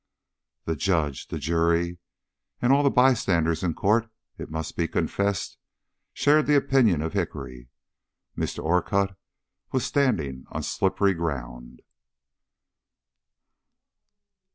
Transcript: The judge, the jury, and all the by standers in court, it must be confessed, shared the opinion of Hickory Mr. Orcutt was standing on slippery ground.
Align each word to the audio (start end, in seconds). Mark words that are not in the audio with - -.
The 0.65 0.75
judge, 0.75 1.27
the 1.27 1.37
jury, 1.37 1.99
and 2.59 2.73
all 2.73 2.81
the 2.81 2.89
by 2.89 3.13
standers 3.13 3.61
in 3.61 3.75
court, 3.75 4.09
it 4.35 4.49
must 4.49 4.75
be 4.75 4.87
confessed, 4.87 5.59
shared 6.11 6.47
the 6.47 6.55
opinion 6.55 7.03
of 7.03 7.13
Hickory 7.13 7.69
Mr. 8.35 8.63
Orcutt 8.63 9.15
was 9.71 9.85
standing 9.85 10.45
on 10.49 10.63
slippery 10.63 11.13
ground. 11.13 11.81